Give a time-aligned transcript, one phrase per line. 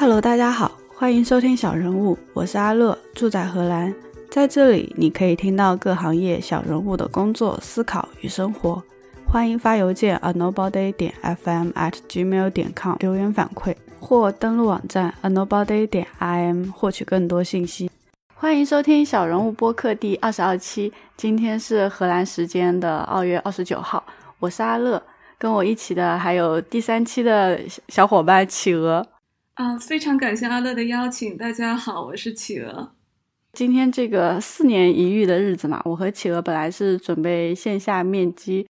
[0.00, 3.94] Hello，大家好，欢迎收听小人物，我是阿乐，住在荷兰，
[4.30, 8.82] 在这里你可以听到各行业小人物的工作、思考与生活。
[9.26, 17.90] 欢迎发邮件 a nobody 点 fm at gmail 点 com 留言反馈，或登录网站 a nobody 点 im 获取更多信息。
[18.34, 24.02] 欢迎收听小人物播客第二十二期，今天是荷兰时间的二月二十九号，
[24.38, 25.02] 我是阿乐，
[25.36, 29.06] 跟我一起的还有第三期的小伙伴企鹅。
[29.60, 31.36] 啊，非常感谢阿乐的邀请。
[31.36, 32.94] 大家好，我是企鹅。
[33.52, 38.66] 今天这个四年一遇的日子嘛，我和企鹅本来是准备线下面基，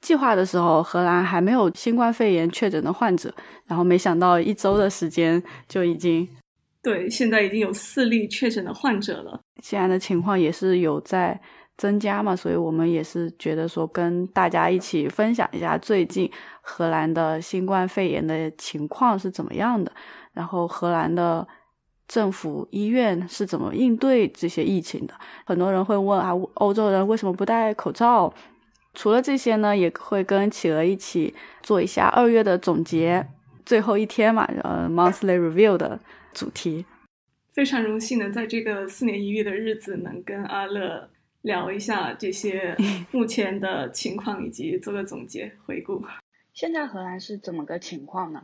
[0.00, 3.32] 计划的时候荷兰还没有新冠肺炎确诊的患者，
[3.66, 6.28] 然后没想到一周的时间就已经。
[6.82, 9.40] 对，现在已经有四例确诊的患者了。
[9.62, 11.40] 现在的情况也是有在
[11.76, 16.30] 增加嘛，所以我们也是觉得说跟大家一起分享一下最近
[16.60, 19.92] 荷兰的新冠肺炎的情况是怎么样的，
[20.32, 21.46] 然后荷兰的
[22.08, 25.14] 政府医院是怎么应对这些疫情的。
[25.44, 28.32] 很多人会问啊，欧洲人为什么不戴口罩？
[28.94, 33.26] 除了这些呢，也会跟企鹅一起做一下二月的总结，
[33.64, 36.00] 最后一天嘛，呃，monthly review 的。
[36.32, 36.84] 主题
[37.54, 41.08] 非常荣幸能在这个四年一遇的日子，能跟阿乐
[41.46, 42.76] 聊一下这些
[43.12, 46.04] 目前的情况，以及做个总结回顾。
[46.52, 48.42] 现在荷兰是怎么个情况呢？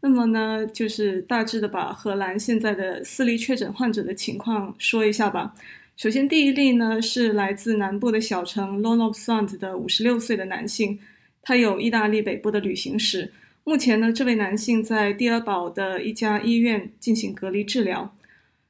[0.00, 5.54] 那么呢，就是大致的把荷兰现在的四例确诊患者的情况说一下吧。
[5.96, 10.98] 首先，第一例呢是来自南部的小城 l o n o p s a n d 的五十六岁的男性，
[11.42, 13.32] 他有意大利北部的旅行史。
[13.64, 18.14] 目前呢，这位男性在蒂尔堡的一家医院进行隔离治疗。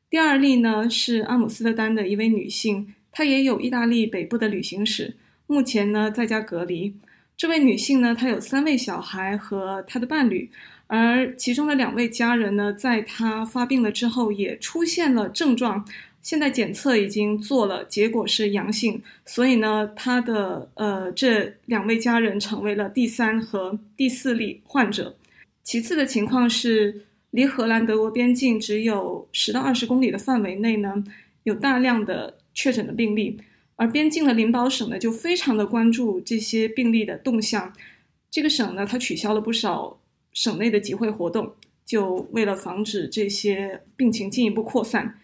[0.08, 6.94] 第二例呢是阿姆斯特丹的一位女性，她也有意大利北部的旅行史，目前呢在家隔离。
[7.36, 10.50] 这位女性呢，她有三位小孩和她的伴侣，
[10.88, 15.84] 而其中的两位家人呢，在她发病了之后也出现了症状。
[16.22, 25.14] 现在检测已经做了，结果是阳性，所以呢，他的呃这两位家人成为了第三和第四例患者。
[25.62, 31.04] 其次的情况是，离荷兰德国边境只有十到二十公里的范围内呢，
[31.42, 33.38] 有大量的确诊的病例，
[33.76, 37.72] 而边境的林堡省呢就非常的关注这些病例的动向。
[38.30, 40.00] 这个省呢，它取消了不少
[40.32, 41.54] 省内的集会活动，
[41.84, 45.18] 就为了防止这些病情进一步扩散。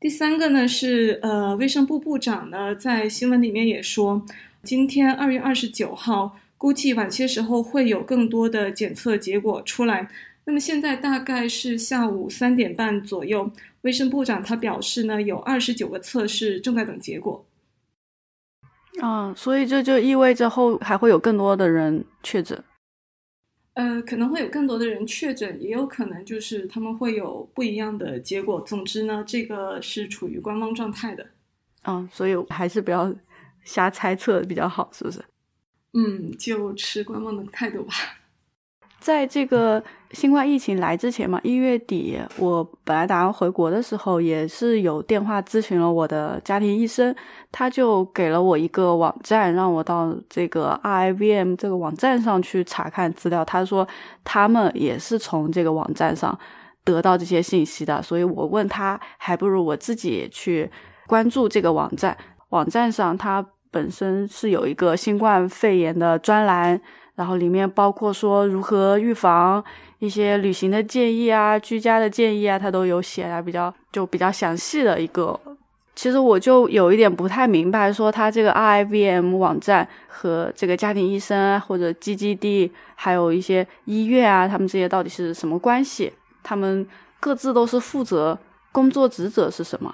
[0.00, 4.24] 第三个呢是，呃，卫生部部长呢在新闻里面也说，
[4.62, 10.08] 今天二月二十九号，估计晚些时候会有更多的检测结果出来。
[10.44, 13.50] 那么现在大概是下午三点半左右，
[13.82, 17.46] 卫生部长他表示呢，有二十九个测试正在等结果。
[19.00, 22.62] 啊，所以这就意味着后还会有更多的人确诊。
[23.74, 28.60] 呃，可能会有更多的人确诊，也有可能就是他们会有不一样的结果。
[28.62, 31.24] 总之呢，这个是处于观望状态的。
[31.84, 33.14] 嗯，所以还是不要
[33.62, 35.24] 瞎猜测比较好，是不是？
[35.92, 37.94] 嗯，就持观望的态度吧。
[39.00, 47.14] 在这个新冠疫情来之前嘛，一月底我本来打算回国的时候，也是有电话咨询了我的家庭医生，
[47.52, 53.44] 他就给了我一个网站，让我到这个 RIVM 这个网站上去查看资料。
[53.44, 53.86] 他说
[54.24, 56.36] 他们也是从这个网站上
[56.84, 60.68] 得到这些信息的，所以我问他，还不如我自己去
[61.06, 62.16] 关注这个网站。
[62.48, 66.80] 网站上它本身是有一个新冠肺炎的专栏。
[67.18, 69.62] 然后里面包括说如何预防
[69.98, 75.38] 一些旅行的建议啊、居家的建议啊，它都有写啊，比较就比较详细的一个。
[75.96, 86.12] 其实我就有一点不太明白，说它这个 RIVM 网站和这个家庭医生或者 GGD 还有一些医院啊，他们这些到底是什么关系？
[86.44, 86.86] 他们
[87.18, 88.38] 各自都是负责
[88.70, 89.92] 工作职责是什么？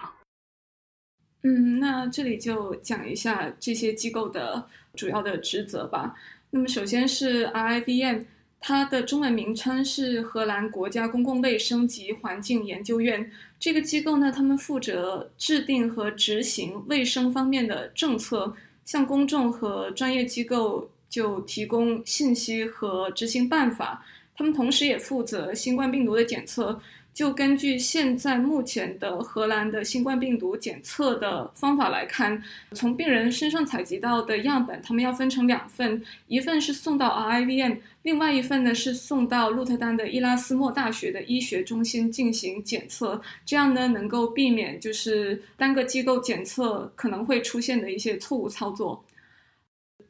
[1.42, 6.14] 嗯，那这里就讲一下这些机构的主要的职责吧。
[6.54, 8.26] 那么，首先是 RIVM，
[8.60, 13.28] 它的中文名称是荷兰国家公共卫生及环境研究院。
[13.58, 18.54] 这个机构呢，他们负责制定和执行卫生方面的政策，
[18.84, 24.06] 向公众和专业机构就提供信息和执行办法。
[24.36, 26.80] 他们同时也负责新冠病毒的检测。
[27.14, 49.04] 就根据现在目前的荷兰的新冠病毒检测的方法来看，从病人身上采集到的样本，他们要分成两份，一份是送到 RIVM，另外一份呢是送到鹿特丹的伊拉斯莫大学的医学中心进行检测，这样呢能够避免就是单个机构检测可能会出现的一些错误操作。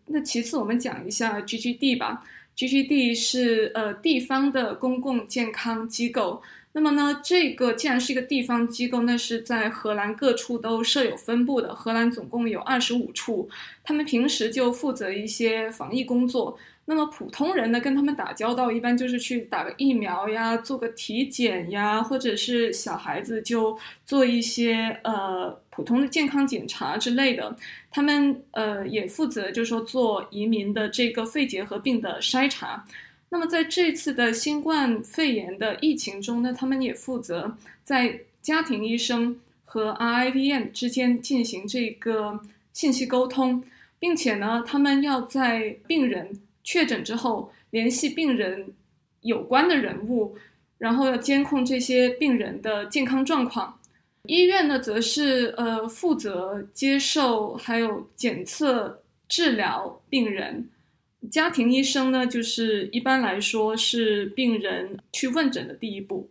[0.07, 2.25] 那其次我们讲一下 GGD 吧。
[2.57, 6.41] GGD 是呃地方的公共健康机构。
[6.77, 11.73] 那么呢，这个既然是一个地方机构，那是在荷兰各处都设有分部的。
[11.73, 13.49] 荷兰总共有二十五处，
[13.85, 16.59] 他们平时就负责一些防疫工作。
[16.87, 27.57] 那么普通人呢，跟他们打交道，一般就是去打个疫苗呀，做个体检呀，或者是小孩子就做一些呃普通的健康检查之类的。
[27.89, 32.85] 他们呃也负责，就是说做移民的这个肺结核病的筛查。
[33.35, 42.41] 那么在这次的新冠肺炎的疫情中呢，他们也负责在家庭医生和 RIVM 之间进行这个
[42.73, 43.65] 信息沟通，
[43.99, 48.73] 并且呢，他们要在病人确诊之后联系病人
[49.23, 50.39] 有关的人物，
[50.79, 53.81] 然后要监控这些病人的健康状况。
[54.27, 60.69] 医院呢，则是呃负责接受还有检测治疗病人。
[61.31, 66.31] 家庭医生呢，就是一般来说是病人去问诊的第一步。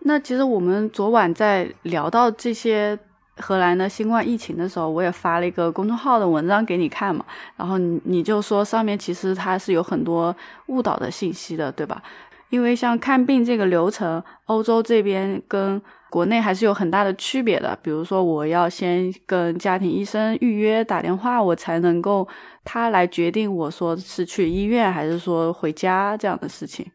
[0.00, 2.98] 那其实我们昨晚在聊到这些
[3.36, 7.24] 荷兰的新冠疫情的时候，我也发了一个公众号的文章给你看嘛，
[7.56, 10.34] 然后你你就说上面其实它是有很多
[10.68, 12.02] 误导的信息的，对吧？
[12.48, 15.82] 因为像看病这个流程，欧洲这边跟
[16.16, 17.78] 国内还是有很大的区别的。
[17.82, 22.26] 比如说，我要先跟家庭医生预约打电话，我才能够
[22.64, 26.86] 他来决定我说是去医院还是说回家这样的事情。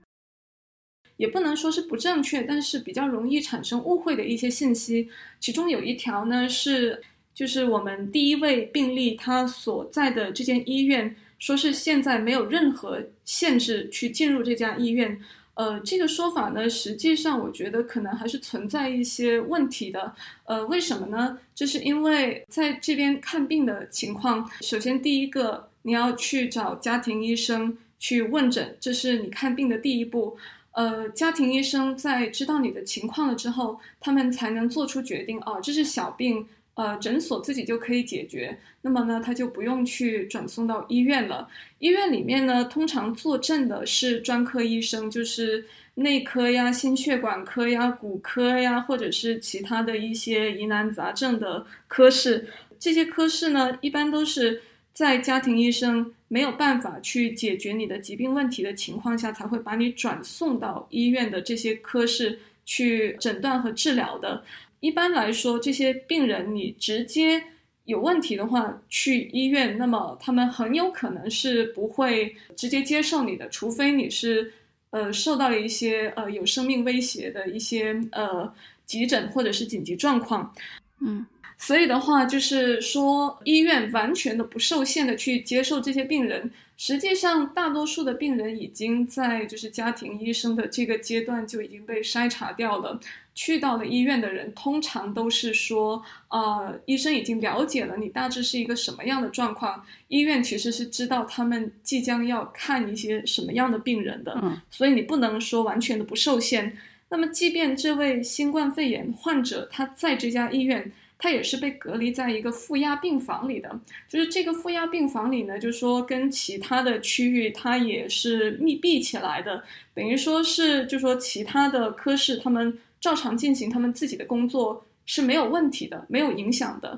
[1.18, 5.08] 也不能说是不正确，但是比较容易产生误会的一些信息。
[5.40, 7.00] 其中有一条呢是，
[7.32, 15.22] 就是我们第一位病例他所在的这间医院，说是现在没有任何限制去进入这家医院。
[15.62, 20.12] 呃，这个说法呢，实际上我觉得可能还是存在一些问题的。
[20.46, 21.38] 呃，为什么呢？
[21.54, 30.36] 就是因为在这边看病的情况，首先第一个，你要去找家庭医生去问诊，这是你看病的第一步。
[30.72, 35.40] 呃，家庭医生在知道你的情况了之后，他们才能做出决定。
[35.42, 36.48] 哦，这是小病。
[36.76, 41.48] 呃，诊所自己就可以解决，那么呢，他就不用去转送到医院了。
[41.80, 45.66] 医院里面呢，通常坐镇的是专科医生，就是
[45.96, 52.48] 内科呀、心血管科呀、骨科呀，或者是其他的一些疑难杂症的科室。
[52.80, 54.62] 这些科室呢，一般都是
[54.94, 64.44] 在家庭医生没有办法去解决你的疾病问题的情况下，才会把你转送到医院的这些科室去诊断和治疗的。
[64.82, 67.42] 一般来说，这些病人你直接
[67.86, 74.52] 有问题的话去医院，那么他们很有可能是不会直接接受你的，除非你是
[74.90, 78.54] 呃受到了一些呃有生命威胁的一些呃
[78.86, 80.54] 急诊或者是紧急状况，
[81.00, 81.26] 嗯，
[81.58, 86.52] 所以的话就是说医院完全的不受限的去接受这些病人。
[86.78, 93.00] 实际上，大多数的病人已经在就是家庭医生的这个阶段就已经被筛查掉了。
[93.34, 104.38] 去到了医院的人，通常都是说，呃，医生已经了解了你大致是一个什么样的状况，医院其实是知道他们即将要看一些什么样的病人的。
[104.42, 106.78] 嗯，所以你不能说完全的不受限。
[107.10, 110.92] 那么，即便这位新冠肺炎患者他在这家医院。
[111.24, 113.80] 他也是被隔离在一个负压病房里的，
[114.10, 119.64] 就是这个负压病房里呢，就是说跟其他的区域它也是密闭起来的，
[119.94, 126.98] 等于说是，就说其他的科室他们照常进行他们自己的工作是没有问题的，没有影响的。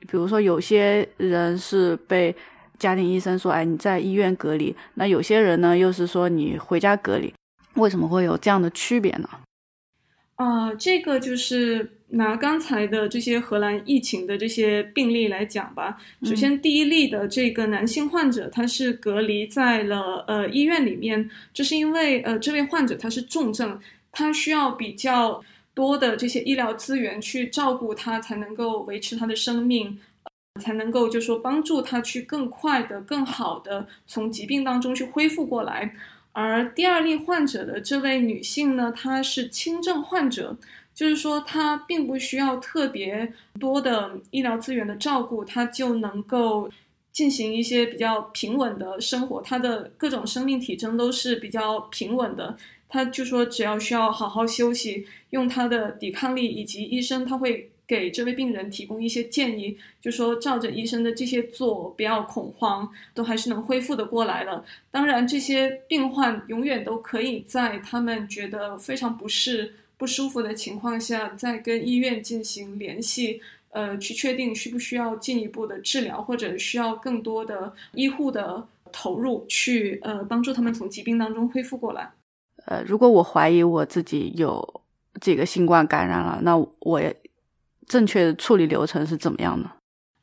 [0.00, 2.34] 比如说有些人是被
[2.78, 7.32] 家庭医生说，哎，你在医院隔离，那有些人呢又是说你回家隔离，
[7.74, 9.28] 为什么会有这样的区别呢？
[10.34, 15.96] 啊，这个就是拿刚才的这些荷兰疫情的这些病例来讲吧。
[16.24, 23.78] 首先，第一例的这个男性患者，他是隔离在了呃医院里面，这是因为呃这位患者他是重症，
[24.12, 25.42] 他需要比较
[25.74, 29.98] 多的这些医疗资源去照顾他，才能够维持他的生命，
[30.60, 35.94] 才能够就说帮助他去更快的、更好的从疾病当中去恢复过来。
[36.32, 40.56] 而第二例患者的这位女性呢，她是轻症患者，
[40.94, 46.70] 就是说她并不需要特别多的医疗资源的照顾，她就能够
[47.12, 52.56] 进行一些比较平稳的生活，她的各种生命体征都是比较平稳的。
[52.92, 57.68] 他就说只要需要好好休息，用他的抵抗力，以及医生他会。
[57.84, 64.64] 给这位病人提供一些建议，就说照着医生的这些做，不要恐慌，都还是能恢复的过来了。
[64.90, 82.10] 当然，这些病患永远都可以在他们觉得非常不适、不舒服的情况下，再跟医院进行联系，呃，去确定需不需要进一步的治疗，或者需要更多的医护的投入，去呃帮助他们从疾病当中恢复过来。
[82.66, 84.82] 呃，如果我怀疑我自己有
[85.20, 87.14] 这个新冠感染了，那我也
[87.86, 89.70] 正确的处理流程是怎么样的？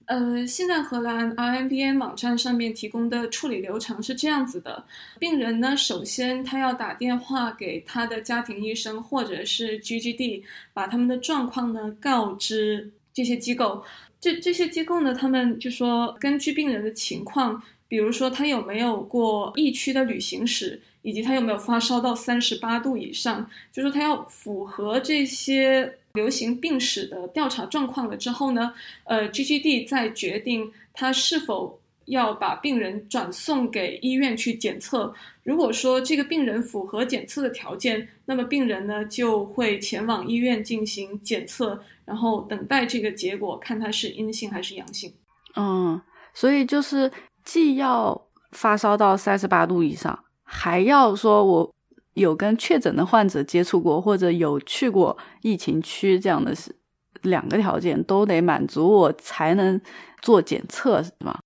[0.05, 4.83] 呃，现在荷兰 RIVM 网站上面提供的处理流程是这样子的：
[5.19, 10.41] 病人呢，首先他要打电话给他的家庭医生或者是 GGD，
[10.73, 13.83] 把他们的状况呢告知这些机构。
[14.19, 25.95] 这这些机构呢，他们就说根据病人的情况，比如说他有没有过疫区的旅行史，以及他有没有发烧到三十八度以上，就说他要符合这些。
[26.13, 35.13] 流行病史的调查状况了之后呢，呃，GGD 再决定他是否要把病人转送给医院去检测。
[35.43, 45.13] 如果说这个病人符合检测的条件，那么病人呢就会前往医院进行检测，然后等待这个结果，看他是阴性还是阳性。
[45.55, 46.01] 嗯，
[46.33, 47.09] 所以就是
[47.45, 48.19] 既要
[48.51, 51.75] 发烧到三十八度以上，还要说我。
[52.15, 56.75] 有跟确诊的患者接触过，或者有去过疫情区这样的是
[57.21, 59.79] 两个条件都得满足，我才能
[60.21, 61.39] 做检测，是吗？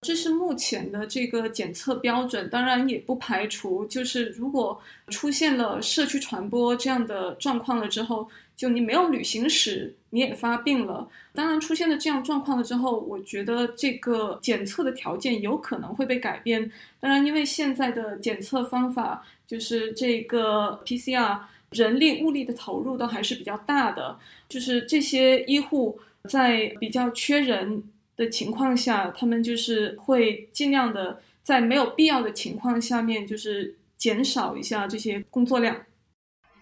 [0.00, 8.28] 这是目前的这个检测标准，当然也不排除，就是如果出现了社区传播这样的状况了之后。
[8.58, 11.08] 就你没有旅行史，你也发病了。
[11.32, 16.68] 当然出现了这样状况了之后，我觉得这个检测的条件有可能会被改变。
[16.98, 21.38] 当然，因为现在的检测方法就是这个 PCR，
[21.70, 24.18] 人力物力的投入都还是比较大的。
[24.48, 27.84] 就是这些医护在比较缺人
[28.16, 35.76] 的情况下，他们就是会尽量的在没有必要的情况下面，就是减少一下这些工作量。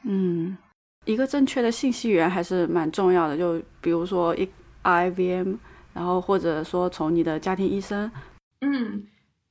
[0.02, 0.58] 嗯。
[1.06, 4.46] 一个正确的信息源还是蛮重要的，就比如说一
[4.82, 5.56] IVM，
[5.94, 8.10] 然后或者说从你的家庭医生。
[8.60, 9.06] 嗯，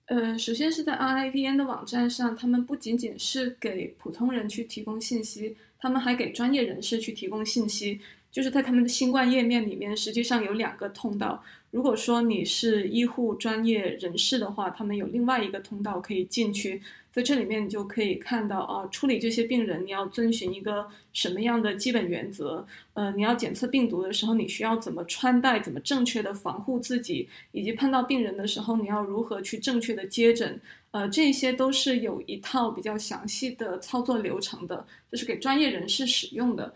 [0.06, 8.00] 呃，首先是在 IVM 的网站上，他们不仅仅是给普通人去提供信息，他们还给专业人士去提供信息。
[8.32, 11.42] 就是在他们的新冠页面里面，实际上有两个通道。
[11.76, 16.82] 如果说你是医护专业人士的话，他们有另外一个通道可以进去。
[17.12, 22.66] 在这里面，你就可以看到啊，处理这些病人，你要遵循一个什么样的基本原则？
[22.94, 30.58] 呃，你要检测病毒的时候，你需要怎么穿戴，怎么正确的防护自己，以及碰到病人的时候，你要如何去正确的接诊？
[30.92, 36.74] 呃，这些都是有一套比较详细的操作流程的，这是给专业人士使用的。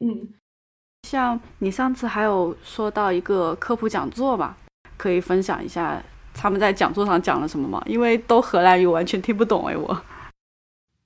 [0.00, 0.28] 嗯，
[1.04, 4.56] 像你上次还有说到一个科普讲座吧，
[4.96, 6.02] 可以分享一下。
[6.36, 7.80] 他们在讲座上讲了什么吗？
[7.86, 10.02] 因为都荷兰语，完全听不懂哎，我。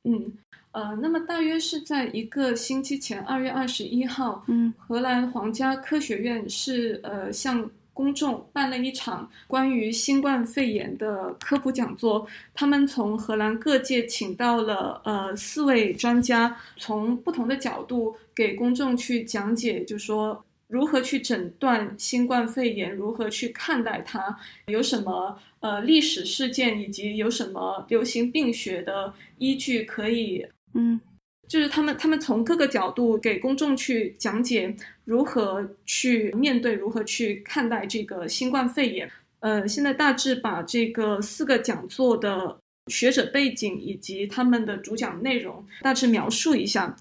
[0.05, 0.33] 嗯，
[0.73, 12.25] 呃，那么大约是在一个星期前，二月二十一号，嗯，荷兰皇家科学院是呃向公众办了一场关于新冠肺炎的科普讲座。
[12.55, 20.45] 他们从荷兰各界请到了呃四位专家，从不同的角度给公众去讲解，就说。
[20.69, 22.95] 如何去诊断新冠肺炎？
[22.95, 24.39] 如何去看待它？
[24.67, 30.45] 有什么呃历史事件，以及有什么流行病学的依据可以？
[30.75, 31.01] 嗯，
[31.49, 39.11] 就是他们他们从各个角度给公众去讲解如何去面对，如何去看待这个新冠肺炎。
[39.41, 46.95] 呃，现在大致把这个四个讲座的学者背景以及他们的主讲内容大致描述一下。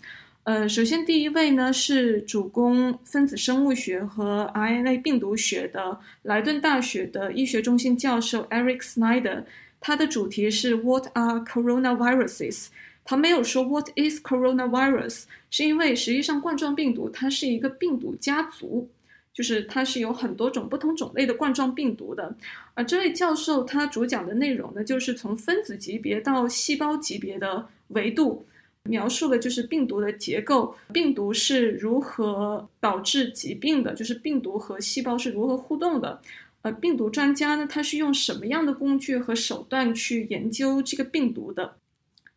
[0.44, 9.44] 呃，首先第一位呢是主攻分子生物学和 RNA 病毒学的莱顿大学的医学中心教授 Eric Snyder，
[9.82, 12.68] 他的主题是 What are coronaviruses？
[13.10, 15.24] 他没有说 What is coronavirus？
[15.50, 18.90] 是因为实际上冠状病毒它是一个病毒家族，
[19.34, 22.36] 就是它是有很多种不同种类的冠状病毒的。
[22.74, 28.46] 而这位教授他主讲的内容呢，就是从分子级别到细胞级别的维度。
[28.84, 36.22] 描述的就是病毒的结构，病毒是如何导致疾病的，就是病毒和细胞是如何互动的。
[36.62, 41.76] 呃，病毒专家呢，他是用什么样的工具和手段去研究这个病毒的？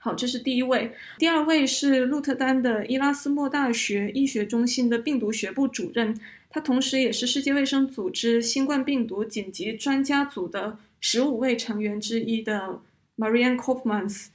[0.02, 0.95] 好，这是第一位。
[1.19, 12.80] 第二位是鹿特丹的伊拉斯莫大学医学中心的病毒学部主任，他同时也是世界卫生组织新冠病毒紧急专家组的十五位成员之一的
[13.19, 14.28] Marianne Kopmans。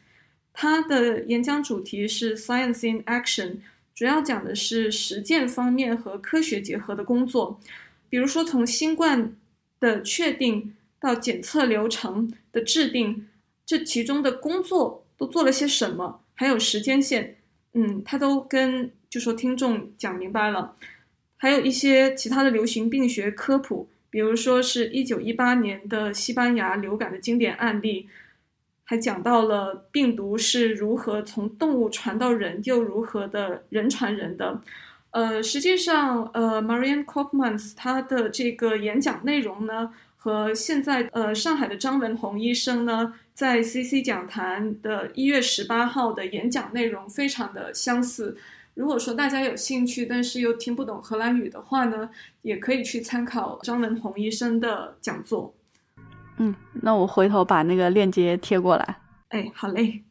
[0.53, 3.55] 他的演讲主题是 Science in Action，
[3.95, 7.59] 主要讲的是实践方面和科学结合的工作，
[8.07, 9.35] 比如说从新冠
[9.79, 13.27] 的确定到检测流程的制定，
[13.65, 17.37] 这其中的工作都做了些什么，还有时间线，
[17.73, 20.75] 嗯，他都跟就说听众讲明白了，
[21.37, 23.87] 还有一些其他的流行病学科普。
[24.09, 28.07] 比如说是一九一八年的西班牙流感的经典案例，
[28.85, 34.61] 还讲到了病毒是如何从动物传到人，又如何的人传人的。
[35.11, 39.93] 呃，实际上，呃，Marianne Koopmans 他的这个演讲内容呢，
[40.25, 48.35] 和现在呃上海的张文宏医生呢，在 CC 讲坛的一月十八号的演讲内容非常的相似。
[48.73, 52.09] 如果说大家有兴趣，但是又听不懂荷兰语的话呢，
[52.41, 55.53] 也可以去参考张文宏医生的讲座。
[56.37, 58.97] 嗯，那我回头把那个链接贴过来。
[59.29, 60.01] 哎，好嘞。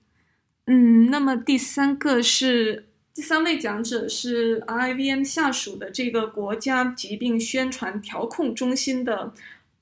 [0.66, 2.87] 嗯，那么第三个是。
[3.16, 9.33] 第三位讲者是 IVM 下属的这个国家疾病宣传调控中心的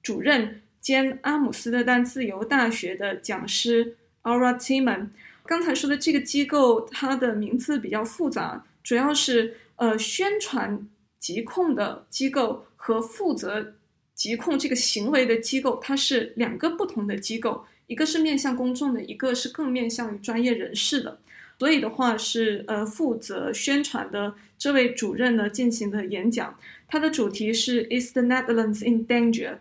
[0.03, 5.09] 主任兼阿姆斯特丹自由大学的讲师 Aura Timon。
[5.45, 13.75] 刚才说的这个机构，它的名字比较复杂，主要是呃宣传疾控的机构和负责
[14.15, 21.19] 疾控这个行为的机构，它是两个不同的机构，一个是面向公众的，一个是更面向于专业人士的。
[21.59, 29.59] 所以的话是呃负责宣传的这位主任呢进行的演讲，他的主题是 Is the Netherlands in danger？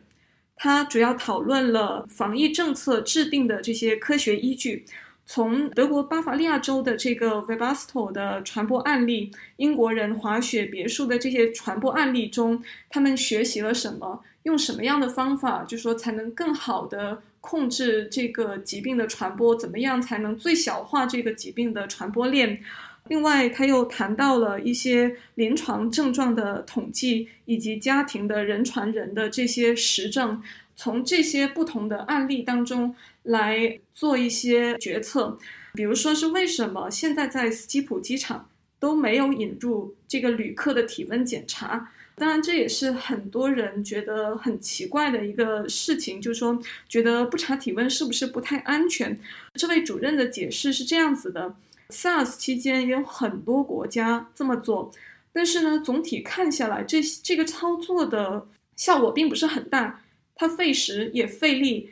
[0.64, 4.86] 他主要讨论了防疫政策制定的这些科学依据，
[5.26, 14.22] 从德国巴伐利亚州的这个 v i b a s t o 的传播案例，英国人滑雪别墅的这些传播案例中，他们学习了什么？
[14.44, 17.24] 用什么样的方法，就说才能更好的？
[17.42, 22.62] 控制这个疾病的传播，怎么样才能最小化这个疾病的传播链？
[23.08, 30.42] 另外，他又谈到了一些临床症状的统计，以及家庭的人传人的这些实证，
[30.76, 35.38] 从这些不同的案例当中来做一些决策。
[35.74, 41.92] 比如说，是为什么现在在斯基普机场都没有引入这个旅客的体温检查？
[42.16, 49.20] 当然，这也是很多人觉得很奇怪的一个事情，就是说，觉得不查体温是不是不太安全？
[49.56, 51.56] 这位主任的解释是这样子的
[51.92, 54.92] ：SARS 期间也有很多国家这么做，
[55.32, 60.02] 但是呢，总体看下来，这这个操作的效果并不是很大，
[60.34, 61.92] 它费时也费力，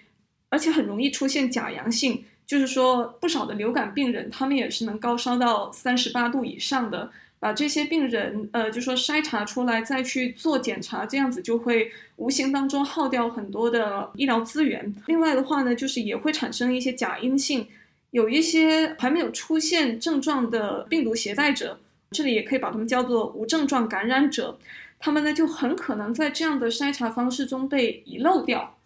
[0.50, 7.12] 而且很容易出现假阳性，就是说，不少的流感病人他们也是能高烧到三十八度以上的。
[7.42, 14.94] 把这些病人，呃，就说筛查出来再去做检查，这样子就会无形当中耗掉很多的医疗资源。
[15.06, 17.66] 另外的话呢，就是也会产生一些假阴性，
[18.12, 21.80] 有一些还没有出现症状的病毒携带者，
[22.12, 24.58] 这里也可以把他们叫做无症状感染者，
[24.98, 28.78] 他们呢就很可能在这样的筛查方式中被遗漏掉。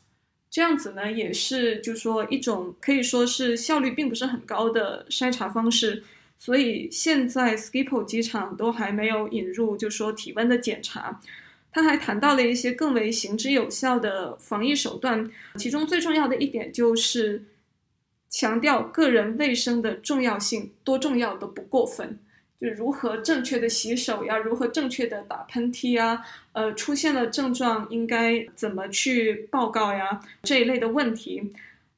[0.50, 6.04] 这样子呢，也是就说一种可以说是效率并不是很高的筛查方式。
[6.38, 11.22] 所以现在 Skipo 机场都还没有引入，就说体温的检查。
[11.72, 17.44] 他还谈到了一些更为行之有效的防疫手段，其中最重要的一点就是
[18.34, 22.18] 强调个人卫生的重要性，多重要都不过分，
[22.60, 31.54] 就如何正确的洗手呀，如何正确的打喷嚏呀，呃，出现了症状应该怎么去报告呀，这一类的问题。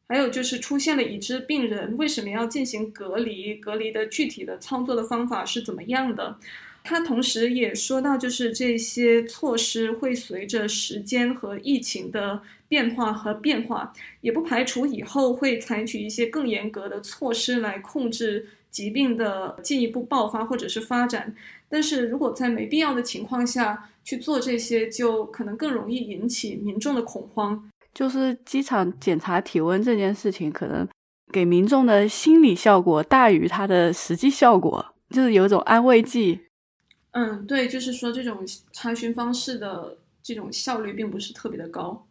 [0.10, 3.56] 还有就是出现了已知病人，为什么要进行隔离？
[3.56, 6.38] 隔离的具体的操作的方法是怎么样的？
[6.84, 21.36] 他同时也说到，就是这些措施会随着时间和疫情的变化和变化，也不排除以后会采取一些更严格的措施来控制疾病的进一步爆发或者是发展。
[21.70, 27.70] 但是如果在没必要的情况下去做这些，就可能更容易引起民众的恐慌。
[27.94, 30.88] 就是机场检查体温这件事情，可能
[31.32, 36.42] 给民众的心理效果大于它的实际效果，就是有一种安慰剂。
[37.12, 42.05] 嗯，对，就是说这种查询方式的这种效率并不是特别的高。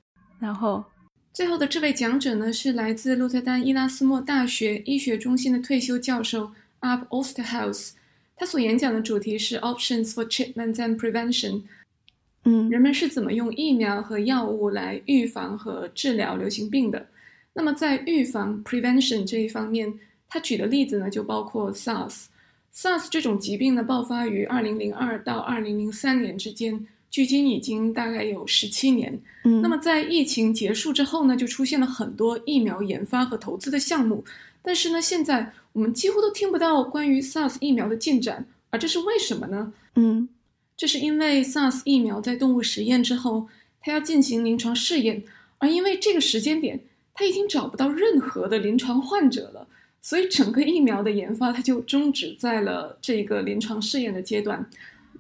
[0.45, 0.85] 然后，
[1.33, 7.93] 最后的这位讲者呢，是来自鹿特丹伊拉斯莫大学医学中心的退休教授 Ab Osterhaus，
[8.37, 11.63] 他所演讲的主题是 Options for Treatment and Prevention。
[12.45, 17.07] 嗯，人们是怎么用疫苗和药物来预防和治疗流行病的？
[17.55, 22.27] 那么在预防 （prevention） 这一方面，他举的例子呢，就包括 SARS。
[22.75, 29.17] SARS 这种疾病呢，爆发于2002到2003年之间，距今已经大概有十七年。
[29.45, 34.25] 嗯，那么在疫情结束之后呢，就出现了很多疫苗研发和投资的项目，
[34.63, 39.73] 但是呢，现在我们几乎都听不到关于 SARS 疫苗的进展，而这是为什么呢？
[39.95, 40.29] 嗯。
[40.77, 43.47] 这是因为 SARS 疫苗在动物实验之后，
[43.81, 45.23] 它要进行临床试验，
[45.59, 46.81] 而因为这个时间点，
[47.15, 49.69] 它已经找不到任何的临床患者了，
[50.03, 54.69] 所以整个疫苗的研发它就终止在了这个临床试验的阶段。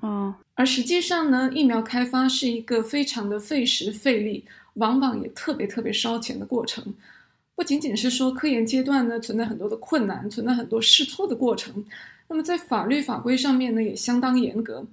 [0.02, 6.94] 嗯，而实际上呢，疫苗开发是一个非常的费时费力，往往也特别特别烧钱的过程。
[7.56, 11.84] 不仅仅是说科研阶段呢存在很多的困难，存在很多试错的过程，
[12.28, 14.84] 那么在法律法规上面呢也相当严格。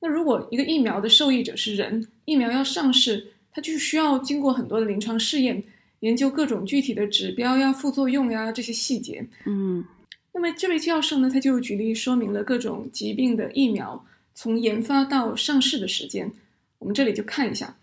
[0.00, 5.62] 那如果一个疫苗的受益者是人，疫苗要上市，它就需要经过很多的临床试验，
[6.00, 9.26] 研究各种具体的指标呀、副作用呀这些细节。
[9.46, 9.84] 嗯，
[10.32, 16.32] 那么这位教授呢，他就举例说明了各种疾病的疫苗从研发到上市的时间。
[16.78, 17.76] 我们这里就看一下，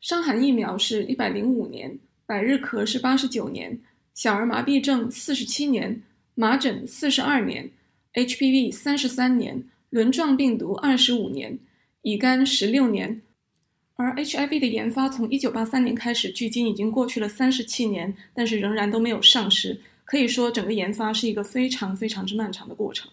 [0.00, 1.98] 伤寒疫苗是一百零五年。
[2.26, 3.80] 百日咳是八十九年，
[4.14, 6.02] 小儿麻痹症四十七年，
[6.34, 7.70] 麻疹四十二年
[8.14, 11.58] ，HPV 三十三年，轮状病毒二十五年，
[12.02, 13.20] 乙肝十六年。
[13.96, 19.80] 而 HIV 的研发从一九八三年开始，距今已经过去了三十七年，但是仍然都没有上市。
[20.04, 23.10] 可以说，整个研发是一个非常非常之漫长的过程。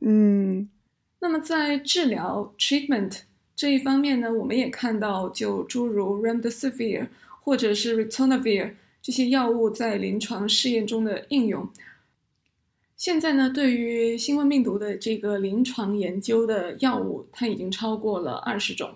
[0.00, 0.68] 嗯，
[1.20, 3.20] 那么在治疗 treatment
[3.54, 7.08] 这一方面呢，我们也看到，就诸如 remdesivir。
[7.46, 11.70] 或者是 ritonavir 这些药物在临床试验中的应用。
[12.96, 18.92] 现在呢，对于新冠病毒的这个临床研究的药物，它已经超过了二十种。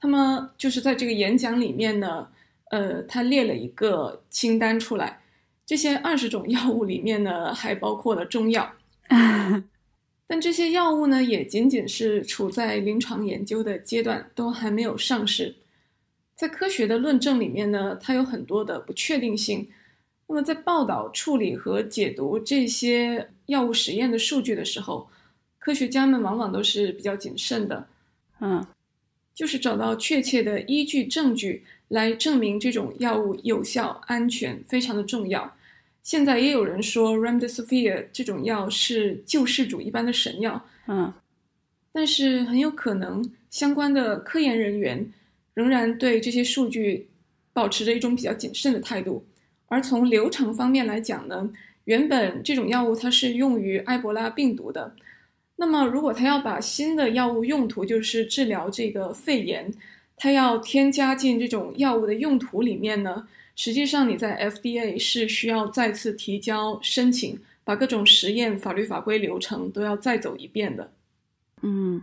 [0.00, 2.26] 那么就是在这个演讲里面呢，
[2.70, 5.20] 呃，他列了一个清单出来。
[5.66, 8.72] 这些二十种药物里面呢，还包括了中药。
[10.26, 15.56] 但这些药物呢，也仅仅是处在临床研究的阶段，都还没有上市。
[16.34, 19.68] 在科学的论证里面呢，它有很多的不确定性。
[20.26, 25.08] 那么在报道、处理和解读这些药物实验的数据的时候，
[25.58, 27.86] 科学家们往往都是比较谨慎的。
[28.40, 28.66] 嗯，
[29.34, 35.54] 就是找到确切的依据证据来证明这种药物有效、安全，非常的重要。
[36.04, 40.64] 现在也有人说，remdesivir 这种药是救世主一般的神药。
[40.86, 41.12] 嗯，
[41.92, 45.10] 但是很有可能相关的科研人员。
[45.54, 47.06] 仍然对这些数据
[47.52, 49.24] 保持着一种比较谨慎的态度，
[49.68, 51.48] 而从流程方面来讲呢，
[51.84, 54.96] 原本这种药物它是用于埃博拉病毒的，
[55.54, 59.72] 那么如果它要把新的药物用途就是治疗这个肺炎，
[60.16, 70.92] 它要添加进这种药物的用途里面呢，实际上你在 FDA 是需要再次提交申请，把各种实验法律法规流程都要再走一遍的，
[71.62, 72.02] 嗯。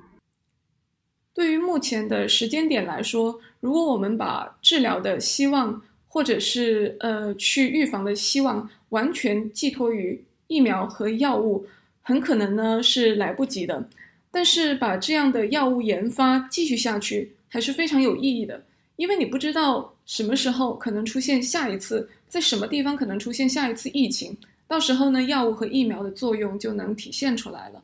[1.33, 11.65] 对于目前的时间点来说，如果我们把治疗的希望，或者是呃去预防的希望，完全寄托于疫苗和药物，
[12.01, 13.87] 很可能呢是来不及的。
[14.29, 27.84] 但是把这样的药物研发继续下去，还是非常有意义的，因为你不知道什么时候可能出现下一次，在什么地方可能出现下一次疫情，到时候呢，药物和疫苗的作用就能体现出来了。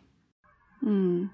[0.81, 1.29] 嗯。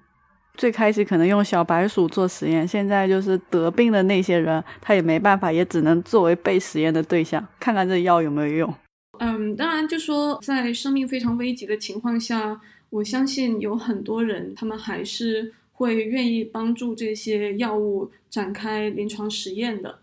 [0.56, 8.74] 最开始可能用小白鼠做实验，现在就是得病的那些人，他也没办法，也只能作为被实验的对象，看看这药有没有用。
[9.18, 12.60] 嗯，当然，就说在生命非常危急的情况下，
[12.90, 19.98] 我相信有很多人，他们还是会愿意帮助这些药物展开临床实验的。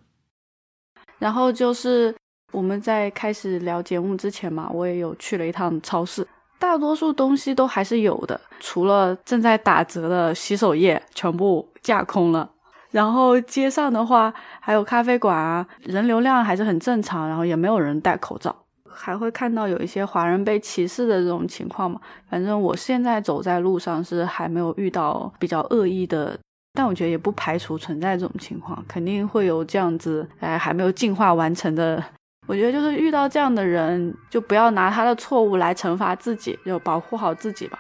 [1.18, 2.16] 然后就是
[2.52, 6.28] 我们在开始聊节目之前嘛，我也有去了一趟超市。
[6.60, 12.52] 大多数东西都还是有的，除了正在打折的洗手液全部架空了。
[12.92, 18.61] 然后街上的话，还有咖啡馆啊，人流量还是很正常，然后也没有人戴口罩。
[18.94, 22.00] 还会看到有一些华人被歧视的这种情况嘛。
[22.30, 26.38] 反正我现在走在路上是还没有遇到比较恶意的，
[26.74, 32.04] 但我觉得也不排除存在这种情况，肯定会有这样子，哎，还没有进化完成的。
[32.48, 37.80] 我觉得就是遇到这样的人，就不要拿他的错误来惩罚自己，就保护好自己吧。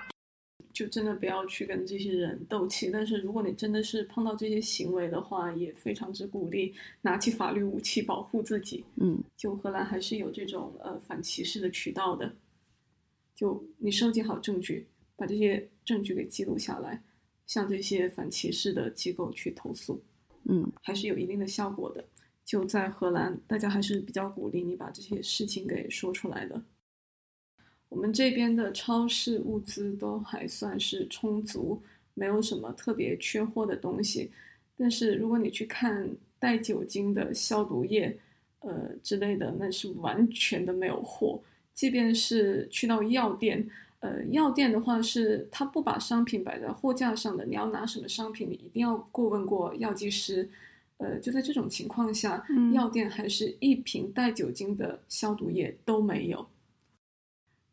[0.73, 2.89] 就真的不要去跟这些人斗气。
[2.91, 8.83] 但是如果你真的是碰到这些行为的话，也非常之鼓励拿起法律武器保护自己。
[8.95, 12.33] 嗯，就荷兰还是有这种呃反歧视的渠道的。
[13.35, 17.01] 就你收集好证据，把这些证据给记录下来，
[17.47, 20.01] 向这些反歧视的机构去投诉。
[20.45, 22.03] 嗯，还是有一定的效果的。
[22.43, 26.61] 就在荷兰，大家还是比较鼓励你把这些事情给说出来的。
[27.91, 31.77] 我们这边的超市物资都还算是充足，
[32.13, 34.31] 没有什么特别缺货的东西。
[34.77, 38.17] 但是如果你去看带酒精的消毒液，
[38.61, 41.41] 呃之类的，那是完全的没有货。
[41.73, 50.49] 即便是去到药店，呃，药店的话是他不把商品摆在货架上的，你要拿什么商品，你一定要过问过药剂师。
[50.97, 56.47] 呃，就在这种情况下，药店还是一瓶带酒精的消毒液都没有。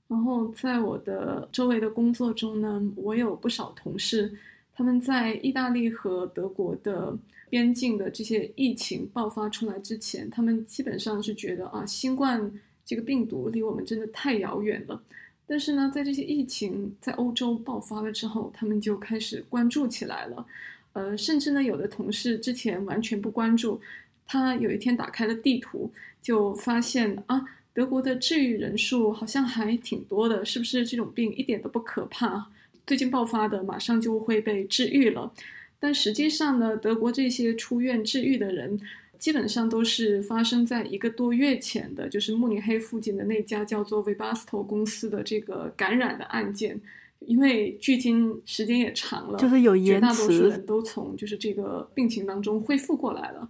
[0.09, 4.33] 然后在我的周围的工作中呢，我有不少同事，
[4.73, 7.15] 他们在意大利和德国的
[7.51, 12.51] 边境的这些疫情爆发出来之前，他们基本上是觉得啊，新冠
[12.87, 15.03] 这个病毒离我们真的太遥远了。
[15.47, 20.47] 但是呢，在这些疫情在欧洲爆发了之后，他们就开始关注起来了。
[20.95, 23.79] 呃，甚至呢，有的同事之前完全不关注，
[24.27, 25.93] 他有一天打开了地图，
[26.23, 27.45] 就发现啊。
[27.73, 32.47] 德国的治愈人数好像还挺多的，是不是这种病一点都不可怕？
[32.87, 35.33] 最近爆发的马上就会被治愈了。
[35.79, 38.81] 但实际上呢，德国这些出院治愈的人，
[39.19, 46.81] 基本上都是发生在一个多月前的，就是慕尼黑附近的那家叫做 Vibasto 公司的这个感染的案件。
[47.21, 53.49] 因为距今时间也长了，就是有延迟，绝大多数人都从就是这个病情当中恢复过来了。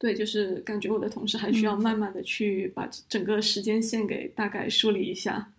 [0.00, 5.52] 对，就是感觉我的同事还需要慢慢的去把整个时间线给大概梳理一下。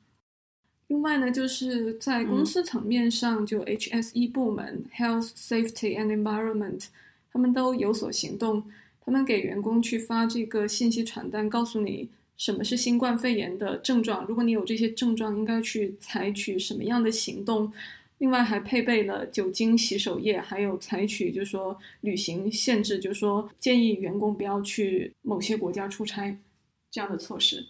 [0.88, 6.88] 另外呢，就是在公司层面上，就 HSE 部门 Health Safety and Environment，
[7.32, 8.63] 他们都有所行动，
[9.06, 17.71] 他们给员工去发这个信息传单，告诉你什么是新冠肺炎的症状，如果你有这些症状，应该去采取什么样的行动。
[18.22, 26.38] 另外还配备了酒精洗手液，还有采取就是说旅行限制，就是说建议员工不要去某些国家出差
[26.92, 27.66] 这样的措施。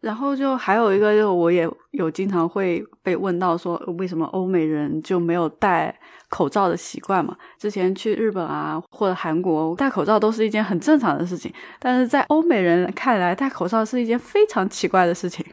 [0.00, 5.96] 然后就还有一个，就我也有经常会被问到说，为什么欧美人就没有戴
[6.28, 7.38] 口罩的习惯嘛？
[7.56, 15.46] 之前去日本啊或者韩国戴口罩都是一件很正常的事情，但是在欧美人看来，戴口罩是一件非常奇怪的事情。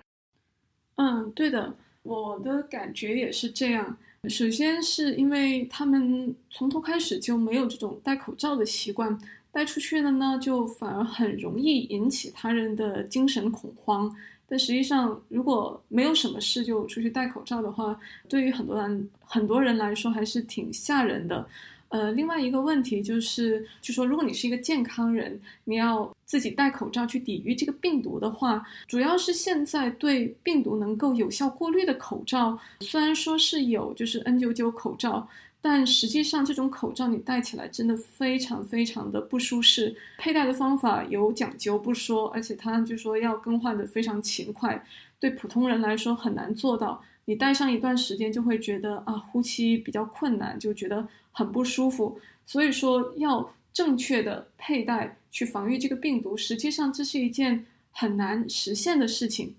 [0.95, 3.95] 嗯，对的，我的感觉也是这样。
[4.23, 9.17] 首先是因为他们从头开始就没有这种戴口罩的习惯，
[9.51, 14.13] 戴出去了呢，就反而很容易引起他人的精神恐慌。
[14.49, 21.47] 但实际上，如果没有什么事就出去戴口罩的话，对于很多人很多人来说还是挺吓人的。
[21.89, 35.27] 呃，另外一个问题就是，就说如果你是一个健康人，你要自己戴口罩去抵御这个病毒的话，主要是现在对病毒能够有效过滤的口罩，虽然说是有，就是 N99 口罩，
[35.61, 44.85] 但实际上这种口罩你戴起来真的非常非常的不舒适，佩戴的方法有讲究不说，而且它就说要更换的非常勤快，
[45.19, 47.01] 对普通人来说很难做到。
[47.29, 51.05] 你戴上一段时间就会觉得啊，呼吸比较困难，就觉得
[51.37, 52.19] 很不舒服。
[52.47, 59.53] 所以说，要正确的佩戴去防御这个病毒，实际上这是一件很难实现的事情。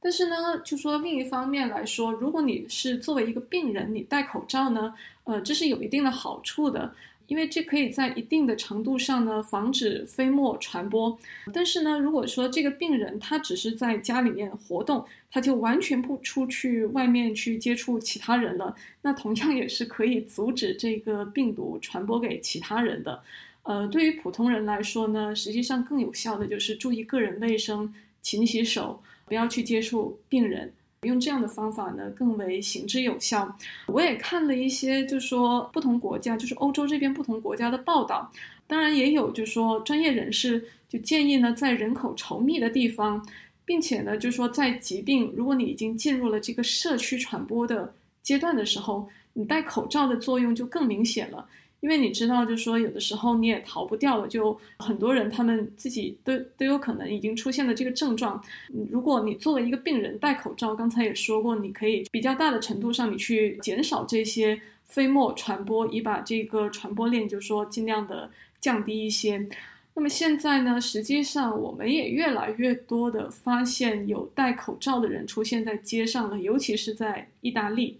[0.00, 6.94] 但是呢，就说另一方面来说，如果你是作为一个病人，你戴口罩呢，呃，这是有一定的好处的。
[7.28, 11.16] 因为这可以在一定的程度上呢防止飞沫传播，
[11.52, 23.22] 但是呢，如果说这个病人他只是在家里面活动，他就完全不出去外面去接触其他人了，那同样也是可以阻止这个病毒传播给其他人的。
[23.62, 30.72] 呃，对于普通人来说呢，实际上更有效的就是注意个人卫生，勤洗手，不要去接触病人。
[31.02, 33.56] 用这样的方法呢，更为行之有效。
[33.86, 38.30] 我也看了一些，就是说不同国家，就是欧洲这边不同国家的报道。
[38.66, 43.24] 当然也有，就是说专业人士就建议呢，在人口稠密的地方，
[43.64, 51.48] 并且呢，就是说在疾病如果你已经进入了这个社区传播的阶段的时候，你戴口罩的作用就更明显了。
[51.80, 54.26] 因为你知道，就说，有的时候你也逃不掉了。
[54.26, 58.42] 就很多人，他们自己都都有可能已经出现了这个症状。
[58.90, 68.28] 如果你作为一个病人戴口罩，刚才也说过，你可以比较大的程度上，你去减少这些飞沫传播，以把这个传播链，就是说尽量的
[68.60, 69.48] 降低一些。
[69.94, 77.98] 那么现在呢，实际上我们也越来越多的发现有戴口罩的人出现在街上了，尤其是在意大利。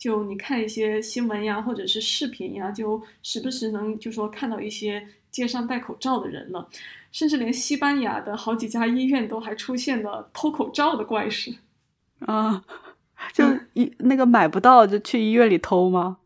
[0.00, 6.66] 就你看一些新闻呀，或者是视频呀，就时不时能就说看到一些街上戴口罩的人了，
[7.12, 11.54] 甚至连西班牙的好几家医院都还出现了偷口罩的怪事，
[12.24, 12.64] 啊，
[13.34, 16.16] 就一那个买不到就去医院里偷吗？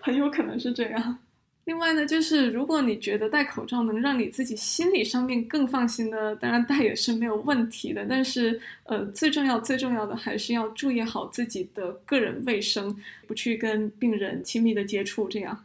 [0.00, 1.18] 很有可能是这样。
[1.66, 8.06] 另外呢，就是如果你觉得戴口罩能让你自己心理上面更放心的，当然戴也是没有问题的。
[8.08, 15.28] 但是，呃，最重要、最重要的还是要注意好自己的个人卫生，不去跟病人亲密的接触。
[15.28, 15.64] 这样，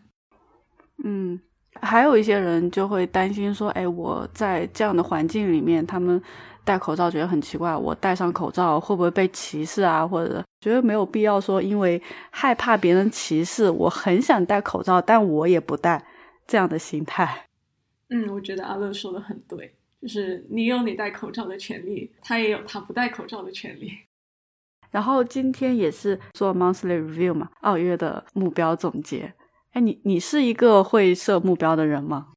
[1.04, 1.40] 嗯，
[1.80, 6.22] 还有一些人就会担心说，哎，我在这样的环境里面，他们。
[6.64, 10.06] 戴口罩觉得很奇怪，我戴上口罩会不会被歧视啊？
[10.06, 16.06] 或者觉得没有必要说，因为害怕别人歧视，我很想戴口罩，但我也不戴，
[16.46, 17.48] 这样的心态。
[18.10, 23.92] 嗯，我觉得阿乐说的很对，就是你有你戴口罩的权利，他也有他不戴口罩的权利。
[24.92, 29.34] 然后今天也是做 monthly review 嘛，二月的目标总结。
[29.72, 32.28] 哎，你你是一个会设目标的人吗？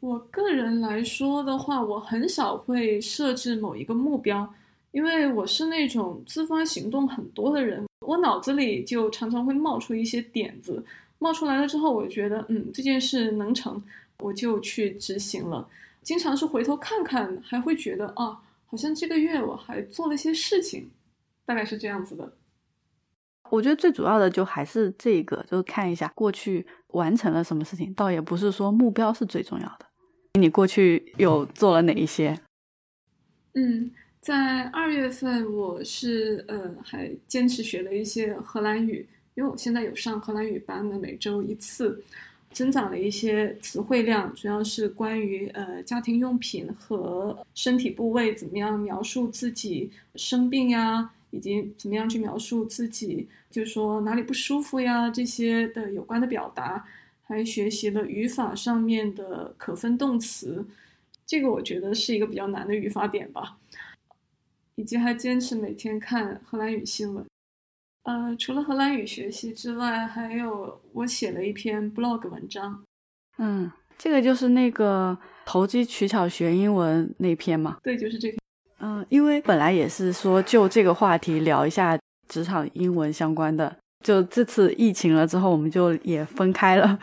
[0.00, 4.52] 我个人来说的话，我很少会设置某一个目标，
[4.92, 10.84] 因为我是那种自发行动很多的人，我脑子里就常常会冒出一些点子，
[11.18, 13.82] 冒出来了之后，我觉得嗯这件事能成，
[14.18, 15.66] 我就去执行了。
[16.02, 20.88] 经常是回头看看，还会觉得啊，好像这个月我还做了些事情，
[21.44, 22.30] 大概是这样子的。
[23.50, 29.85] 我觉得最主要的就还是这个，就是看一下过去完成了什么事情，倒也不是说目标是最重要的。
[30.36, 32.38] 你过去有做了哪一些？
[33.54, 42.02] 嗯，在二月份我是呃还坚持学了一些荷兰语，因为我现在有上荷兰语班的，每周一次，
[42.52, 51.10] 增长了一些词汇量，主要是关于呃家庭用品和身体部位怎么样描述自己生病呀。
[51.32, 56.82] 以及怎么样去描述自己，就是说哪里不舒服呀这些的有关的表达，
[57.26, 60.64] 还学习了语法上面的可分动词，
[61.26, 63.58] 这个我觉得是一个比较难的语法点吧。
[64.76, 67.24] 以及还坚持每天看荷兰语新闻。
[68.02, 72.84] 呃，除了荷兰语学习之外，还有我写了一篇 blog 文章。
[73.38, 77.78] 嗯，这个就是那个投机取巧学英文那篇嘛？
[77.82, 78.38] 对，就是这篇。
[78.80, 86.98] 嗯，因为本来也是说就这个话题聊一下职场英文相关的，就这次疫情了之后，我们就也分开了。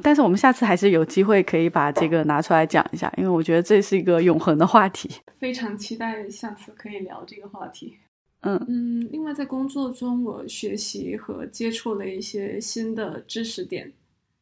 [0.00, 5.10] 但是我们下次还是有机会可以把这个拿出来讲一下，因为我觉得这是一个永恒的话题。
[5.38, 7.96] 非常期待下次可以聊这个话题。
[8.42, 13.92] 嗯嗯，另外在工作中，我学习和接触了一些新的知识点，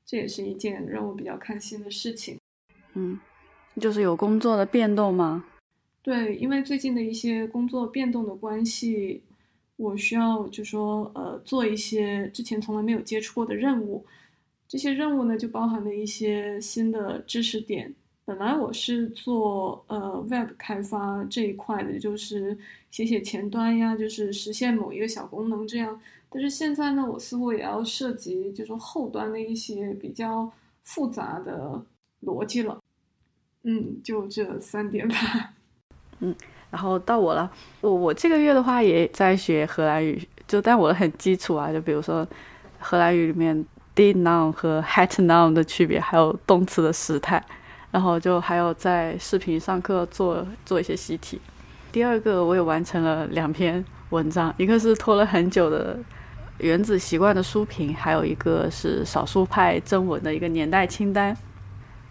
[0.05, 2.37] 这也是一件让我比较开心的事情。
[2.93, 3.19] 嗯，
[3.81, 5.47] 就是有工作的变动吗？
[6.03, 9.23] 对，因为最近的一些工作变动的关系，
[9.77, 14.05] 我需要就说呃做一些之前从来没有接触过的任务。
[14.69, 17.95] 这些任务呢，就包含了一些新的知识点。
[18.25, 22.59] 本来我是做呃 Web 开发这一块的，就是
[22.91, 26.01] 写写前端呀，就是实现某一个小功能这样。
[26.29, 30.51] 但是现在呢，我似乎也要涉及就说后端的一些比较
[30.83, 31.81] 复杂的
[32.25, 32.83] 逻辑了。
[33.62, 35.55] 嗯，就这三点吧。
[36.19, 36.35] 嗯，
[36.77, 42.27] 然后到我了，我我这个月的话也在学荷兰语，就但我很基础啊，就比如说
[42.79, 47.43] 荷兰语里面 did noun 和 had noun 的区别，还有动词的时态，
[47.91, 51.41] 然后就还有在视频上课做做一些习题。
[51.91, 55.97] 第二个我也完成了两篇文章，一个是拖了很久的
[56.59, 61.35] 原子习惯的书评，还有一个是少数派征文的一个年代清单。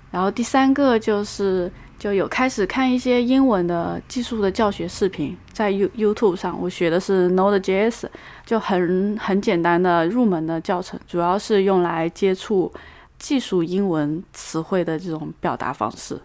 [0.09, 1.71] 然后第三个就是。
[1.97, 8.07] 就有开始看一些英文的技术的教学视频，在 You YouTube 上，我学的是 Node.js，
[8.45, 12.71] 就很很简单的入门的教程，主要是用来接触
[13.17, 16.19] 技术英文词汇的这种表达方式。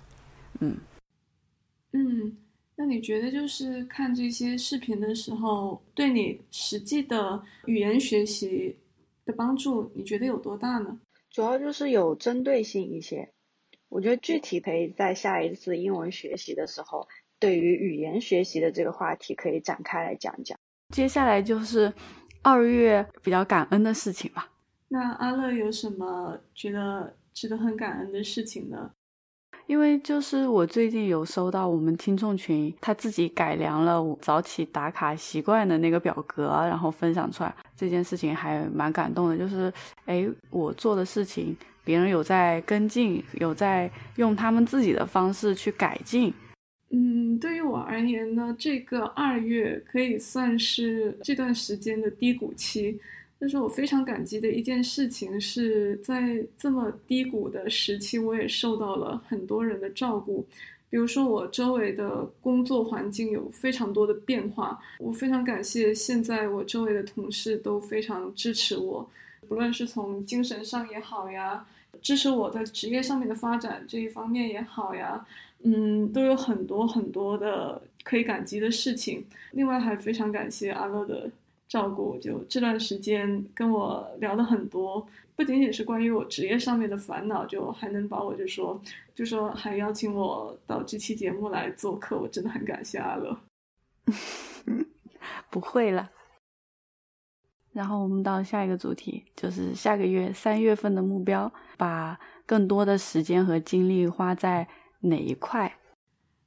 [0.60, 0.76] 嗯
[1.92, 2.36] 嗯，
[2.76, 8.76] 那你觉得就是看这些视频的时候，对你实际的语言学习
[9.24, 10.98] 的帮助，你觉得有多大呢？
[11.30, 13.28] 主要就是有针对性一些。
[13.90, 17.06] 我觉得具体可以在下一次英文学习的时候，
[17.40, 20.56] 对于语言学习的这个话题可以展开来讲讲。
[20.94, 21.92] 接下来就是
[22.42, 24.48] 二月比较感恩的事情吧。
[24.88, 28.92] 那阿乐有什么觉得值得很感恩的事情呢？
[29.66, 39.36] 因为就是我最近有收到我们听众群他自己改良了我早起打卡习惯的那个表格，然后分享出来这件事情还蛮感动的。
[39.36, 39.72] 就是
[40.06, 41.56] 哎，我做的事情。
[41.84, 46.32] 别人有在跟进，有在用他们自己的方式去改进。
[46.90, 52.98] 嗯，对于我而言呢，这个二月可以算是这段时间的低谷期。
[53.38, 60.46] 但是我非常感激的一件事情是在这么低谷的时期，我也受到了很多人的照顾。
[60.90, 69.08] 比如说，我周围的工作环境有非常多的变化，我非常感谢现在我周围的同事都非常支持我。
[69.50, 71.66] 不论是从精神上也好呀，
[72.00, 75.26] 支持我在职业上面的发展这一方面也好呀，
[75.64, 79.26] 嗯，都有很多很多的可以感激的事情。
[79.50, 81.28] 另外还非常感谢阿乐的
[81.68, 88.80] 照顾，就这段时间跟我聊了很多，不仅仅是关于我职业上面的烦恼，就还能把我就说
[89.16, 93.36] 就说还邀请我到这期节目来做客，我真的很感谢阿乐。
[95.50, 96.08] 不会了。
[97.72, 104.66] 然后我们到下一个主题，就是下个月三月份的目标，把更多的时间和精力花在
[105.00, 105.72] 哪一块？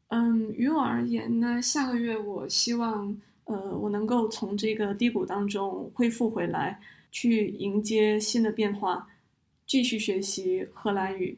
[0.09, 6.79] 嗯，于我而言呢，下个月我希望呃，我能够从这个低谷当中恢复回来，
[7.11, 9.07] 去迎接新的变化，
[9.65, 11.37] 继续学习荷兰语，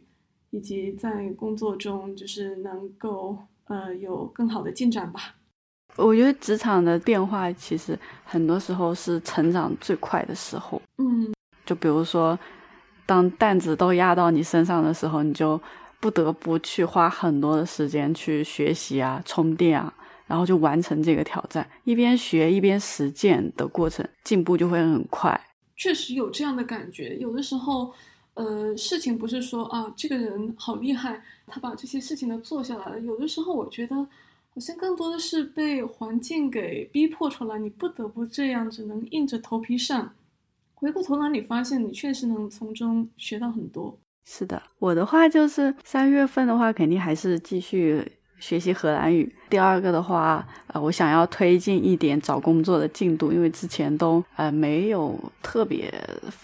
[0.50, 5.36] 以及在工作中就是能够呃有更好的进展吧。
[5.96, 10.82] 我觉得职场的变化其实很多时候是成长最快的时候。
[10.98, 11.34] 嗯，
[11.66, 12.38] 就比如说，
[13.06, 15.60] 当担子都压到你身上的时候，你就
[16.00, 19.94] 不得不去花很多的时间去学习啊、充电啊。
[20.28, 25.40] 然后就完成这个挑战，一边学一边实践的过程，进步就会很快。
[25.76, 27.94] 确实有这样的感觉，有的时候，
[28.34, 33.00] 呃，事情不是说啊，这个人好厉害，他把这些事情都做下来了。
[33.02, 33.96] 有的时候，我觉得
[34.56, 40.14] 好像更多的是被环境给逼迫出来，你不得不这样，只能硬着头皮上。
[40.74, 44.00] 回过头来，你发现你确实能从中学到很多。
[44.24, 48.12] 是的，我的话就是三月份的话，肯定还是继续。
[48.38, 49.34] 学习荷兰语。
[49.50, 55.92] 第二个的话，呃，我想要推进一点找工作的进度，因为之前都呃没有特别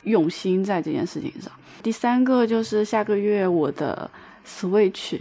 [0.03, 1.51] 用心在这件事情上。
[1.83, 4.09] 第三个就是下个月我的
[4.47, 5.19] Switch，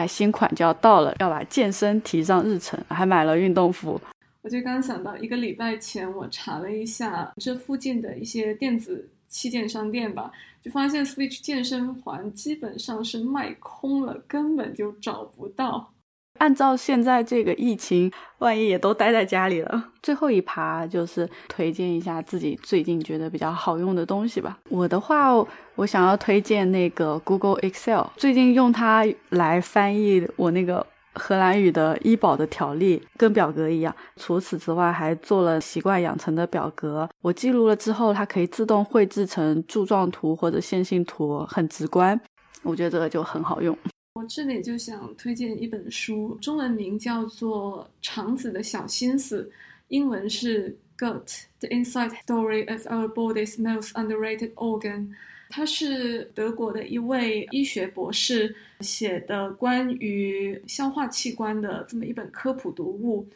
[0.00, 4.00] 哎，新款就要到了，要把健身提上日程，还买了运动服。
[4.40, 10.32] 我就刚想到，一个礼拜前我查了一下这附近的一些电子器件商店吧，
[10.62, 15.92] 就发现 Switch 健身环基本上是卖空了，根本就找不到。
[16.40, 24.58] 按照现在这个疫情，万一也都待在家里了，最后一趴就是推荐一下自己最近觉得比较好用的东西吧。
[24.70, 25.30] 我的话，
[25.74, 33.94] 我想要推荐那个 Google Excel，最近用它来翻译我那个荷兰语的医保的条例，跟表格一样。
[34.16, 42.18] 除此之外，还做了习惯养成的表格，我记录了之后，它可以自动绘制成柱状图或者线性图，很直观。
[42.62, 43.76] 我觉得这个就很好用。
[44.14, 49.44] 我这里就想推荐一本书，中文名叫做《肠子的小心思》，
[49.86, 55.08] 英文是《Gut: The Inside Story of Our Body's Most Underrated Organ》。
[55.48, 63.28] 它是德国的一位医学博士写的关于消化器官的这么一本科普读物。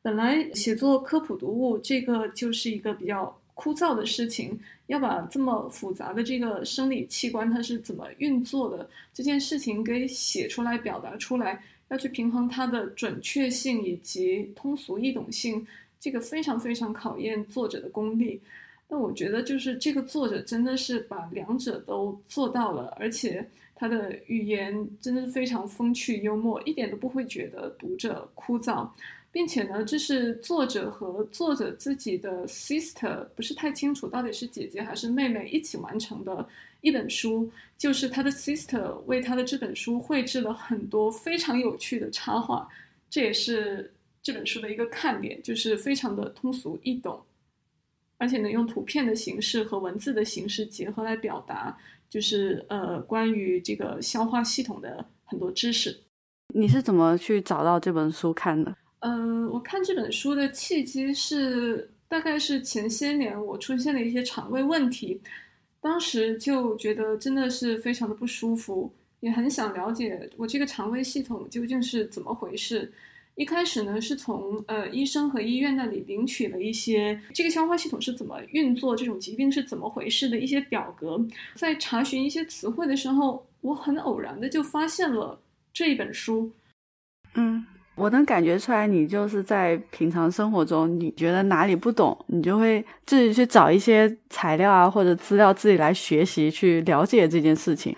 [0.00, 3.38] 本来写作科普读物，这个就是一个比较。
[3.54, 15.66] 枯燥的事情，要把这么复杂的这个生理器官它是怎么运作的这件事情给写出来、表达出来，要去平衡它的准确性以及通俗易懂性，
[16.00, 18.40] 这个非常非常考验作者的功力。
[18.88, 28.88] 那我觉得就是这个作者真的是把两者都做到了，而且他的语言真的非常风趣幽默，一点都不会觉得读者枯燥。
[29.32, 36.46] 并且呢，这是作者和作者自己的 sister 不是太清楚到底是姐姐还是妹妹一起完成的
[36.82, 42.68] 一本书，就是他的 sister 为他的这本书绘制了很多非常有趣的插画，
[43.08, 43.90] 这也是
[44.22, 47.22] 这本书的一个看点，就是非常的通俗易懂，
[48.18, 51.78] 而且能用图片的形式和文字的形式结合来表达，
[52.10, 56.00] 就是呃关于这个消化系统的很多知识。
[56.54, 58.76] 你是怎么去找到这本书看的？
[59.02, 65.20] 嗯，我看这本书的契机是，大概是前些年我出现了一些肠胃问题，
[65.80, 72.92] 当时就觉得真的是非常的不舒服，也很想了解我这个肠胃系统究竟是怎么回事。
[73.34, 81.18] 一开始呢，是从呃医生和医院那里领取了一些这个消化系统是怎么运作，这种疾病是怎么回事的一些表格，
[81.54, 85.40] 在查询一些词汇的时候，我很偶然的就发现了
[85.72, 86.52] 这一本书，
[87.94, 97.94] 我能感觉出来，你就是在平常生活中，你觉得哪里不懂，你就会自己去找一些材料啊或者资料，自己来学习，去了解这件事情，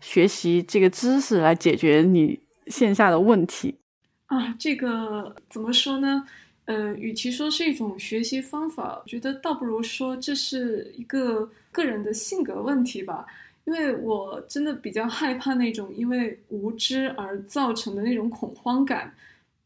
[0.00, 3.78] 学习这个知识来解决你线下的问题。
[4.26, 6.24] 啊，这个怎么说呢？
[6.64, 13.24] 呃，与其说是一种学习方法，我觉得倒不如说这是一个个人的性格问题吧。
[13.64, 19.12] 因为我真的比较害怕那种因为无知而造成的那种恐慌感。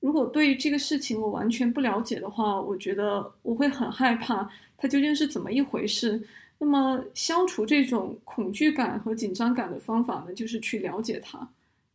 [0.02, 6.20] 如果对于这个事情我完全不了解的话，我觉得我会很害怕它究竟是怎么一回事。
[6.58, 11.48] 那么消除这种恐惧感和紧张感的方法呢，就是去了解它。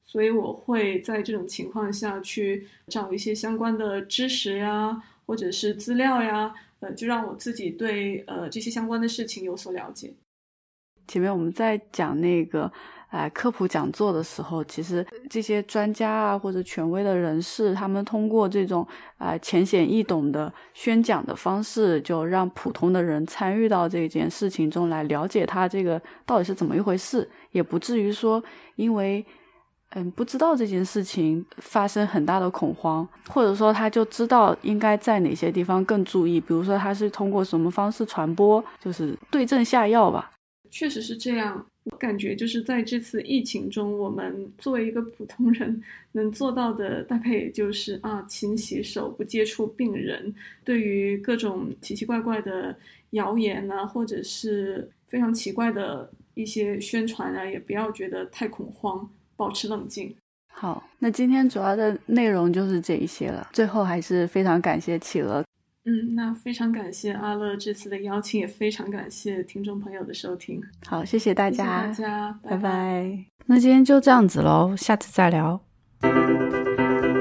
[0.03, 10.13] 所以我会在这种情况下去找一些相关的知识呀，或者是资料呀，呃，就让我自己对呃这些相关的事情有所了解。
[11.09, 12.71] 前面我们在讲那个。
[13.09, 18.85] 哎，科普讲座的时候，其实这些专家啊或者权威的人士，他们通过这种
[19.17, 28.43] 啊浅显易懂的宣讲的方式，就让普通的人参与到这件事情中来，了解他这个到底是怎么一回事，也不至于说
[28.75, 29.25] 因为
[29.91, 40.29] 嗯，不知道这件事情发生很大的恐慌，或者说他就知道应该在哪些地方更注意，比如说他是通过什么方式传播，就是对症下药吧。
[40.69, 45.81] 确实是这样，我感觉就是在这次疫情中，我们作为一个普通人
[46.11, 50.33] 能做到的，大概也就是啊，勤洗手，不接触病人。
[50.63, 52.75] 对于各种奇奇怪怪的
[53.11, 59.09] 谣言啊，或者是非常奇怪的一些宣传啊，也不要觉得太恐慌。
[59.37, 60.15] 保持冷静。
[60.51, 63.47] 好，那今天主要的内容就是这一些了。
[63.53, 65.45] 最后还是非常感谢企鹅。
[65.89, 70.61] 嗯，那非常感谢阿乐这次的邀请，也非常感谢听众朋友的收听。
[70.85, 73.17] 好，谢谢大家，大家拜拜。
[73.45, 75.57] 那今天就这样子喽，下次再聊。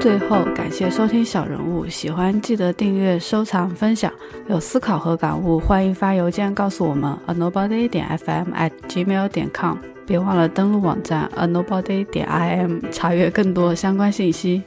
[0.01, 4.11] 最后感谢收听小人物，喜欢记得订阅、收藏、分享。
[4.49, 9.77] 有思考和感悟，欢迎发邮件告诉我们：a nobody 点 fm at gmail 点 com。
[10.05, 14.63] 别忘了登录网站 a nobody 点 im 查阅更多相关信息。